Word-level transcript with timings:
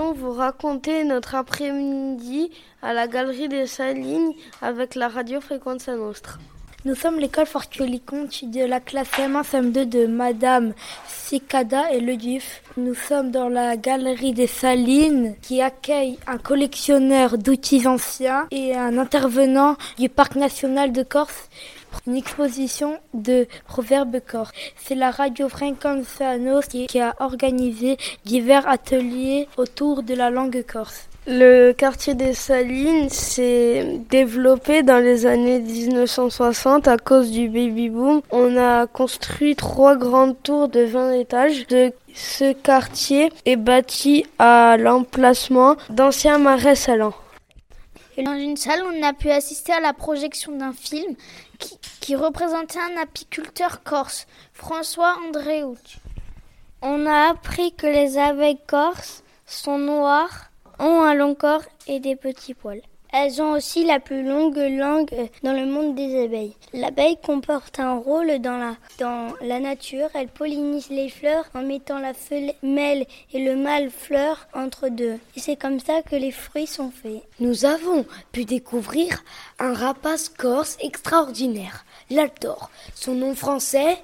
raconter 0.00 1.04
notre 1.04 1.34
après-midi 1.34 2.50
à 2.82 2.92
la 2.92 3.06
Galerie 3.06 3.48
des 3.48 3.66
Salines 3.66 4.32
avec 4.60 4.94
la 4.94 5.08
radio 5.08 5.40
Fréquence 5.40 5.88
Nostra. 5.88 6.34
Nous 6.84 6.94
sommes 6.94 7.18
l'école 7.18 7.46
Fortueli 7.46 8.00
Conti 8.00 8.46
de 8.46 8.64
la 8.64 8.78
classe 8.78 9.10
M1 9.12 9.72
2 9.72 9.86
de 9.86 10.06
Madame 10.06 10.74
Sikada 11.08 11.90
et 11.92 12.00
Le 12.00 12.16
Duf. 12.16 12.60
Nous 12.76 12.94
sommes 12.94 13.30
dans 13.30 13.48
la 13.48 13.76
galerie 13.78 14.34
des 14.34 14.46
Salines 14.46 15.34
qui 15.40 15.62
accueille 15.62 16.18
un 16.26 16.36
collectionneur 16.36 17.38
d'outils 17.38 17.86
anciens 17.86 18.46
et 18.50 18.74
un 18.74 18.98
intervenant 18.98 19.76
du 19.98 20.10
parc 20.10 20.34
national 20.34 20.92
de 20.92 21.02
Corse 21.02 21.48
une 22.06 22.16
exposition 22.16 22.98
de 23.14 23.46
proverbes 23.66 24.20
corse. 24.26 24.50
C'est 24.76 24.94
la 24.94 25.10
radio 25.10 25.48
Nostra 26.38 26.84
qui 26.88 27.00
a 27.00 27.14
organisé 27.20 27.96
divers 28.24 28.68
ateliers 28.68 29.48
autour 29.56 30.02
de 30.02 30.14
la 30.14 30.30
langue 30.30 30.64
corse. 30.66 31.08
Le 31.26 31.72
quartier 31.72 32.12
des 32.12 32.34
Salines 32.34 33.08
s'est 33.08 33.98
développé 34.10 34.82
dans 34.82 34.98
les 34.98 35.24
années 35.24 35.58
1960 35.58 36.86
à 36.86 36.98
cause 36.98 37.30
du 37.30 37.48
baby 37.48 37.88
boom. 37.88 38.20
On 38.30 38.58
a 38.58 38.86
construit 38.86 39.56
trois 39.56 39.96
grandes 39.96 40.36
tours 40.42 40.68
de 40.68 40.80
20 40.80 41.12
étages. 41.12 41.66
ce 42.14 42.52
quartier 42.52 43.32
est 43.46 43.56
bâti 43.56 44.26
à 44.38 44.76
l'emplacement 44.78 45.76
d'anciens 45.88 46.36
marais 46.36 46.76
salants. 46.76 47.14
Dans 48.16 48.38
une 48.38 48.56
salle, 48.56 48.84
on 48.86 49.02
a 49.02 49.12
pu 49.12 49.30
assister 49.30 49.72
à 49.72 49.80
la 49.80 49.92
projection 49.92 50.56
d'un 50.56 50.72
film 50.72 51.16
qui, 51.58 51.76
qui 52.00 52.14
représentait 52.14 52.78
un 52.78 53.02
apiculteur 53.02 53.82
corse, 53.82 54.26
François 54.52 55.16
Andréout. 55.26 55.78
On 56.80 57.06
a 57.06 57.30
appris 57.30 57.74
que 57.74 57.86
les 57.88 58.16
abeilles 58.16 58.60
corses 58.68 59.24
sont 59.46 59.78
noires 59.78 60.50
ont 60.78 61.02
un 61.02 61.14
long 61.14 61.34
corps 61.34 61.64
et 61.88 61.98
des 61.98 62.14
petits 62.14 62.54
poils. 62.54 62.82
Elles 63.16 63.40
ont 63.40 63.52
aussi 63.52 63.84
la 63.84 64.00
plus 64.00 64.24
longue 64.24 64.56
langue 64.56 65.14
dans 65.44 65.52
le 65.52 65.66
monde 65.66 65.94
des 65.94 66.24
abeilles. 66.24 66.56
L'abeille 66.72 67.16
comporte 67.24 67.78
un 67.78 67.94
rôle 67.94 68.40
dans 68.40 68.74
la, 68.98 69.60
nature. 69.60 70.08
Elle 70.14 70.26
pollinise 70.26 70.88
les 70.90 71.08
fleurs 71.08 71.44
en 71.54 71.62
mettant 71.62 72.00
la 72.00 72.12
femelle 72.12 73.06
et 73.32 73.44
le 73.44 73.54
mâle 73.54 73.90
fleur 73.90 74.48
entre 74.52 74.88
deux. 74.88 75.20
Et 75.36 75.40
c'est 75.40 75.54
comme 75.54 75.78
ça 75.78 76.02
que 76.02 76.16
les 76.16 76.32
fruits 76.32 76.66
sont 76.66 76.90
faits. 76.90 77.22
Nous 77.38 77.64
avons 77.64 78.04
pu 78.32 78.44
découvrir 78.44 79.22
un 79.60 79.74
rapace 79.74 80.28
corse 80.28 80.76
extraordinaire, 80.80 81.84
l'altor. 82.10 82.68
Son 82.96 83.14
nom 83.14 83.36
français 83.36 83.96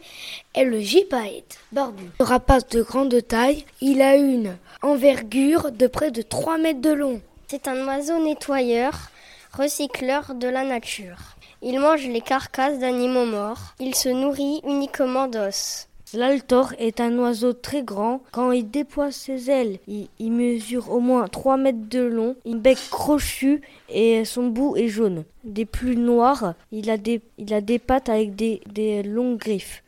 est 0.55 0.65
le 0.65 0.79
gypaète 0.79 1.59
barbu. 1.73 2.05
Rapace 2.21 2.69
de 2.69 2.83
grande 2.83 3.27
taille, 3.27 3.65
il 3.81 4.03
a 4.03 4.15
une 4.15 4.57
envergure 4.83 5.73
de 5.73 5.89
près 5.89 6.13
de 6.13 6.23
3 6.23 6.59
mètres 6.59 6.81
de 6.81 6.93
long. 6.93 7.21
C'est 7.51 7.67
un 7.67 7.85
oiseau 7.89 8.23
nettoyeur, 8.23 8.93
recycleur 9.53 10.37
de 10.37 10.47
la 10.47 10.63
nature. 10.63 11.35
Il 11.63 11.81
mange 11.81 12.07
les 12.07 12.21
carcasses 12.21 12.79
d'animaux 12.79 13.27
morts. 13.27 13.75
Il 13.81 13.97
se 13.97 14.09
nourrit 14.09 14.61
uniquement 14.63 15.27
d'os. 15.27 15.89
L'altor 16.13 16.75
est 16.79 17.01
un 17.01 17.17
oiseau 17.19 17.53
très 17.53 17.83
grand. 17.83 18.23
Quand 18.33 18.51
il 18.51 18.69
déploie 18.69 19.13
ses 19.13 19.51
ailes, 19.51 19.79
il, 19.87 20.33
mesure 20.33 20.91
au 20.91 21.01
moins 21.01 21.29
3 21.29 21.57
mètres 21.57 21.89
de 21.89 22.01
long, 22.01 22.37
il 22.45 22.59
bec 22.59 22.79
crochu 22.91 23.61
et 23.89 24.25
son 24.25 24.49
bout 24.49 24.77
est 24.77 24.89
jaune. 24.89 25.25
Des 25.45 25.65
plus 25.65 25.97
noirs, 25.97 26.55
il 26.73 26.91
a 26.91 26.97
des, 26.97 27.23
il 27.39 27.55
a 27.55 27.61
des 27.61 27.79
pattes 27.79 28.09
avec 28.09 28.35
des, 28.35 28.61
des 28.73 29.03
longues 29.03 29.39
griffes, 29.39 29.85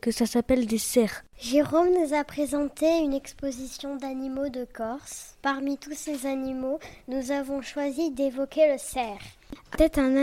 que 0.00 0.10
ça 0.10 0.26
s'appelle 0.26 0.66
des 0.66 0.78
cerfs. 0.78 1.24
Jérôme 1.40 1.90
nous 1.90 2.14
a 2.14 2.24
présenté 2.24 2.98
une 2.98 3.14
exposition 3.14 3.96
d'animaux 3.96 4.48
de 4.48 4.66
Corse. 4.72 5.36
Parmi 5.40 5.78
tous 5.78 5.94
ces 5.94 6.26
animaux, 6.26 6.80
nous 7.06 7.30
avons 7.30 7.62
choisi 7.62 8.10
d'évoquer 8.10 8.72
le 8.72 8.78
cerf. 8.78 9.37
C'était 9.70 10.00
un, 10.00 10.16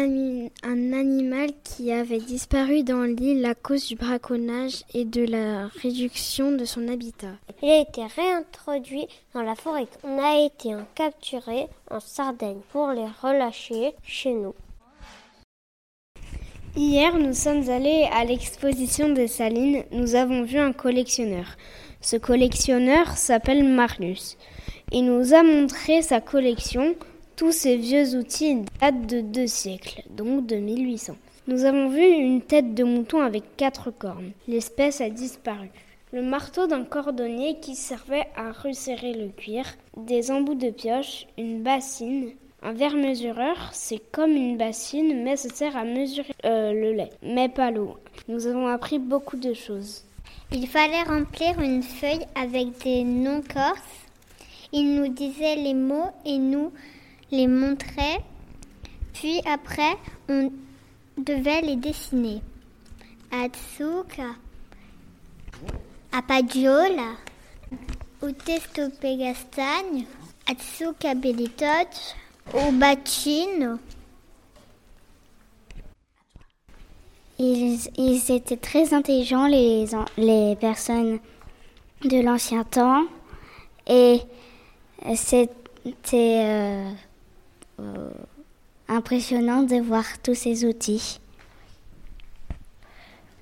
un, 0.64 0.94
animal 0.94 1.50
qui 1.64 1.92
avait 1.92 2.20
disparu 2.20 2.84
dans 2.84 3.04
l'île 3.04 3.46
à 3.46 3.56
cause 3.56 3.88
du 3.88 3.96
braconnage 3.96 4.84
et 4.94 5.06
de 5.06 5.26
la 5.26 5.68
réduction 5.82 6.52
de 6.52 6.66
son 6.66 6.88
habitat. 6.88 7.36
Il 7.62 7.70
a 7.70 7.80
été 7.80 8.02
réintroduit 8.06 9.08
dans 9.34 9.44
la 9.44 9.56
forêt. 9.56 9.88
On 10.04 10.18
a 10.22 10.46
été 10.46 10.76
capturé 10.94 11.68
en 11.90 12.00
Sardaigne 12.00 12.60
pour 12.72 12.90
les 12.90 13.08
relâcher 13.22 13.94
chez 14.04 14.34
nous. 14.34 14.56
Hier, 16.76 17.18
nous 17.18 17.34
sommes 17.34 17.70
allés 17.70 18.10
à 18.12 18.26
l'exposition 18.26 19.08
de 19.08 19.28
Salines. 19.28 19.86
Nous 19.92 20.16
avons 20.16 20.44
vu 20.44 20.58
un 20.58 20.74
collectionneur. 20.74 21.46
Ce 22.02 22.18
collectionneur 22.18 23.16
s'appelle 23.16 23.64
Marius. 23.64 24.38
Il 24.92 25.06
nous 25.06 25.34
a 25.34 25.42
montré 25.42 26.02
sa 26.02 26.20
collection. 26.20 26.96
Tous 27.36 27.52
ces 27.52 27.76
vieux 27.76 28.16
outils 28.16 28.62
datent 28.80 29.08
de 29.08 29.20
deux 29.20 29.48
siècles, 29.48 30.04
donc 30.10 30.46
de 30.46 30.56
1800. 30.56 31.18
Nous 31.48 31.66
avons 31.66 31.90
vu 31.90 32.02
une 32.02 32.42
tête 32.42 32.74
de 32.74 32.86
mouton 32.86 33.20
avec 33.20 33.58
quatre 33.58 33.92
cornes. 33.92 34.32
L'espèce 34.48 35.02
a 35.02 35.10
disparu. 35.10 35.70
Le 36.14 36.22
marteau 36.22 36.66
d'un 36.66 36.86
cordonnier 36.86 37.60
qui 37.60 37.76
servait 37.76 38.28
à 38.38 38.54
resserrer 38.54 39.14
le 39.14 39.28
cuir, 39.28 39.66
des 39.98 40.32
embouts 40.32 40.56
de 40.56 40.70
pioche, 40.70 41.28
une 41.38 41.62
bassine, 41.62 42.32
un 42.64 42.72
verre 42.72 42.96
mesureur, 42.96 43.70
c'est 43.74 44.02
comme 44.14 44.32
une 44.32 44.56
bassine, 44.56 45.22
mais 45.22 45.36
ça 45.36 45.50
sert 45.50 45.76
à 45.76 45.84
mesurer 45.84 46.34
euh, 46.46 46.72
le 46.72 46.94
lait, 46.94 47.10
mais 47.22 47.50
pas 47.50 47.70
l'eau. 47.70 47.98
Nous 48.30 48.48
avons 48.48 48.68
appris 48.68 48.98
beaucoup 48.98 49.36
de 49.36 49.54
choses. 49.54 50.06
Il 50.54 50.68
fallait 50.68 51.04
remplir 51.04 51.60
une 51.60 51.84
feuille 51.84 52.26
avec 52.34 52.82
des 52.82 53.04
noms 53.04 53.42
corses. 53.42 54.08
Il 54.72 54.96
nous 54.96 55.10
disait 55.10 55.58
les 55.58 55.74
mots 55.74 56.12
et 56.26 56.38
nous 56.38 56.72
les 57.32 57.48
montrait. 57.48 58.22
Puis 59.14 59.42
après, 59.46 59.96
on 60.30 60.52
devait 61.18 61.62
les 61.62 61.76
dessiner. 61.76 62.42
Atsuka, 63.32 64.36
Apadiola, 66.12 67.16
Utestopegastagne, 68.22 70.06
Atsuka 70.48 71.16
Belitoch, 71.16 72.16
au 72.54 72.72
bâtiment. 72.72 73.80
Ils, 77.38 77.90
ils, 77.98 78.32
étaient 78.32 78.56
très 78.56 78.94
intelligents, 78.94 79.48
les, 79.48 79.86
les 80.18 80.56
personnes 80.56 81.20
de 82.04 82.22
l'ancien 82.22 82.64
temps. 82.64 83.04
Et 83.88 84.22
c'était 85.16 85.50
euh, 86.14 86.92
impressionnant 88.88 89.64
de 89.64 89.78
voir 89.78 90.06
tous 90.22 90.36
ces 90.36 90.66
outils. 90.66 91.20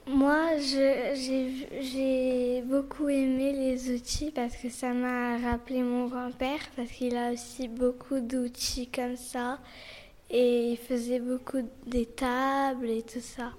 Moi, 0.07 0.57
j'ai 0.59 2.61
beaucoup 2.66 3.07
aimé 3.07 3.53
les 3.53 3.95
outils 3.95 4.31
parce 4.31 4.55
que 4.57 4.69
ça 4.69 4.93
m'a 4.93 5.38
rappelé 5.38 5.81
mon 5.81 6.07
grand-père 6.07 6.59
parce 6.75 6.91
qu'il 6.91 7.16
a 7.16 7.31
aussi 7.31 7.69
beaucoup 7.69 8.19
d'outils 8.19 8.88
comme 8.88 9.16
ça 9.16 9.59
et 10.29 10.72
il 10.72 10.77
faisait 10.77 11.19
beaucoup 11.19 11.61
des 11.85 12.05
tables 12.05 12.89
et 12.89 13.01
tout 13.01 13.22
ça. 13.22 13.51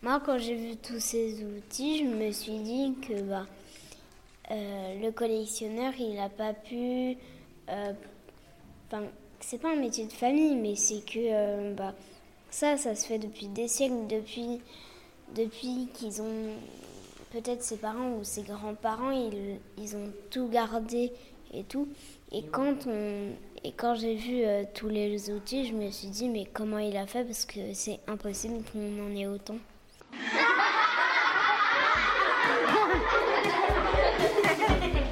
Moi, 0.00 0.20
quand 0.24 0.38
j'ai 0.38 0.54
vu 0.54 0.76
tous 0.76 1.00
ces 1.00 1.42
outils, 1.42 1.98
je 1.98 2.04
me 2.04 2.30
suis 2.30 2.58
dit 2.58 2.94
que 3.00 3.20
bah, 3.22 3.46
euh, 4.50 5.02
le 5.02 5.10
collectionneur, 5.10 5.92
il 5.98 6.14
n'a 6.14 6.28
pas 6.28 6.52
pu. 6.52 7.16
Euh, 7.70 7.92
c'est 9.40 9.60
pas 9.60 9.72
un 9.72 9.76
métier 9.76 10.06
de 10.06 10.12
famille, 10.12 10.56
mais 10.56 10.74
c'est 10.74 11.04
que 11.04 11.18
euh, 11.18 11.74
bah, 11.74 11.94
ça, 12.50 12.76
ça 12.76 12.94
se 12.94 13.06
fait 13.06 13.18
depuis 13.18 13.48
des 13.48 13.68
siècles, 13.68 14.06
depuis, 14.08 15.88
qu'ils 15.94 16.22
ont 16.22 16.54
peut-être 17.32 17.62
ses 17.62 17.76
parents 17.76 18.12
ou 18.12 18.24
ses 18.24 18.42
grands-parents, 18.42 19.10
ils, 19.10 19.96
ont 19.96 20.12
tout 20.30 20.48
gardé 20.48 21.12
et 21.52 21.64
tout. 21.64 21.88
Et 22.32 22.42
quand, 22.42 23.94
j'ai 23.94 24.14
vu 24.14 24.44
euh, 24.44 24.64
tous 24.74 24.88
les 24.88 25.30
outils, 25.30 25.66
je 25.66 25.74
me 25.74 25.90
suis 25.90 26.08
dit, 26.08 26.28
mais 26.28 26.46
comment 26.52 26.78
il 26.78 26.96
a 26.96 27.06
fait 27.06 27.24
Parce 27.24 27.44
que 27.44 27.74
c'est 27.74 28.00
impossible 28.06 28.62
qu'on 28.72 29.06
en 29.06 29.16
ait 29.16 29.26
autant. 29.26 29.56